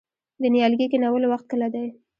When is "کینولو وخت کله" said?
0.91-1.67